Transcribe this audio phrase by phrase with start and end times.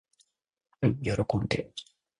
[0.81, 1.69] はい喜んで。